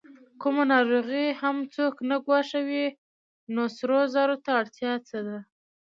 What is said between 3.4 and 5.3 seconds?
نو سرو زرو ته اړتیا څه